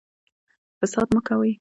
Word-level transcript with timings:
فساد 0.81 1.07
مه 1.15 1.21
کوئ 1.27 1.49